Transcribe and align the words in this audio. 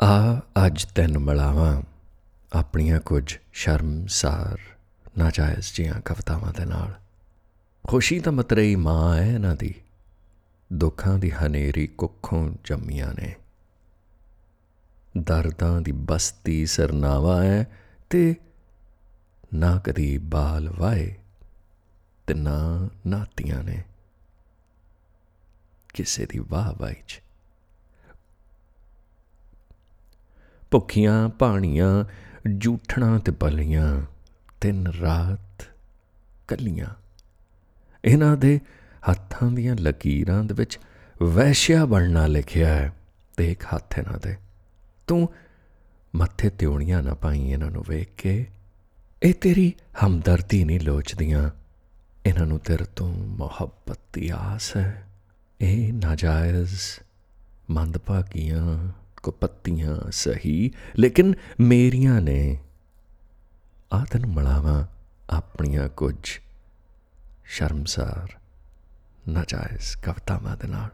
ਆ 0.00 0.40
ਅੱਜ 0.66 0.84
ਤੈਨੂੰ 0.84 1.22
ਮਿਲਾਵਾਂ, 1.22 1.82
ਆਪਣੀਆਂ 2.52 3.00
ਕੁਝ 3.00 3.38
ਸ਼ਰਮਸਾਰ, 3.52 4.58
ਨਾਜਾਇਜ਼ 5.18 5.74
ਜੀਆਂ 5.74 6.00
ਕਵਿਤਾਵਾਂ 6.00 6.52
ਦੇ 6.52 6.64
ਨਾਲ। 6.64 6.94
ਖੁਸ਼ੀ 7.88 8.20
ਤਾਂ 8.20 8.32
ਮਤਰੇਈ 8.32 8.76
ਮਾਂ 8.76 9.16
ਹੈ 9.16 9.26
ਇਹਨਾਂ 9.26 9.56
ਦੀ, 9.56 9.74
ਦੁੱਖਾਂ 10.72 11.18
ਦੀ 11.18 11.30
ਹਨੇਰੀ 11.30 11.86
ਕੁੱਖੋਂ 11.86 12.54
ਜੰਮੀਆਂ 12.64 13.14
ਨੇ। 13.14 13.34
ਦਰਦਾਂ 15.18 15.80
ਦੀ 15.80 15.92
ਬਸਤੀ 15.92 16.66
ਸਰਨਾਵਾ 16.66 17.42
ਹੈ 17.42 17.66
ਤੇ 18.10 18.34
ਨਾ 19.54 19.80
ਕਦੀ 19.84 20.18
ਬਾਲ 20.18 20.68
ਵਾਏ 20.68 21.14
ਤੇ 22.26 22.34
ਨਾ 22.34 22.88
ਨਾਤੀਆਂ 23.06 23.62
ਨੇ। 23.62 23.84
ਕਿਸੇ 25.94 26.26
ਦੀ 26.26 26.38
ਵਾਹ 26.38 26.72
ਵਾਈ 26.78 26.94
ਚ 27.08 27.22
ਭੁੱਖੀਆਂ 30.70 31.28
ਪਾਣੀਆਂ 31.28 32.04
ਜੂਠਣਾ 32.50 33.18
ਤੇ 33.18 33.32
ਬਲੀਆਂ, 33.32 34.02
ਤਿੰਨ 34.60 34.86
ਰਾਤ 34.86 35.64
ਕੱਲੀਆਂ। 36.48 36.94
ਇਹਨਾਂ 38.04 38.36
ਦੇ 38.36 38.60
ਹੱਥਾਂ 39.10 39.50
ਦੀਆਂ 39.50 39.76
ਲਕੀਰਾਂ 39.76 40.44
ਦੇ 40.44 40.54
ਵਿੱਚ 40.54 40.78
ਵੈਸ਼ਿਆ 41.22 41.84
ਬਣਨਾ 41.84 42.26
ਲਿਖਿਆ 42.26 42.74
ਹੈ। 42.74 42.92
ਤੇ 43.36 43.52
ਇੱਕ 43.52 43.64
ਹੱਥ 43.74 43.98
ਇਹਨਾਂ 43.98 44.18
ਦੇ। 44.22 44.36
ਤੂੰ 45.06 45.28
ਮੱਥੇ 46.16 46.50
ਤਿਉਣੀਆਂ 46.50 47.02
ਨਾ 47.02 47.14
ਪਾਈ 47.14 47.50
ਇਹਨਾਂ 47.50 47.70
ਨੂੰ 47.70 47.84
ਵੇਖ 47.88 48.22
ਕੇ। 48.22 48.46
ਇਹ 49.22 49.34
ਤੇਰੀ 49.34 49.74
ਹਮਦਰਦੀ 50.06 50.64
ਨਹੀਂ 50.64 50.80
ਲੋਚਦੀਆਂ। 50.80 51.50
ਇਹਨਾਂ 52.26 52.46
ਨੂੰ 52.46 52.58
ਤੇਰੇ 52.58 52.84
ਤੋਂ 52.84 53.12
ਮੁਹੱਬਤ 53.12 53.98
ਦੀ 54.12 54.30
ਆਸ 54.34 54.76
ਹੈ। 54.76 55.06
ਇਹ 55.60 55.92
ਨਾਜਾਇਜ਼ 55.92 56.78
ਮੰਦਭਾਗੀਆਂ 57.70 58.92
ਕੁਪੱਤੀਆਂ 59.28 60.10
ਸਹੀ, 60.10 60.70
ਲੇਕਿਨ 60.98 61.34
ਮੇਰੀਆਂ 61.60 62.20
ਨੇ 62.20 62.58
ਆ 63.92 64.04
ਤੈਨੂੰ 64.04 64.30
ਮਿਲਾਵਾਂ 64.34 64.86
ਆਪਣੀਆਂ 65.30 65.88
ਕੁਝ 65.88 66.40
ਸ਼ਰਮਸਾਰ, 67.44 68.38
ਨਾਜਾਇਜ਼ 69.28 69.96
ਕਵਿਤਾਵਾਂ 69.96 70.56
ਦੇ 70.56 70.68
ਨਾਲ। 70.68 70.90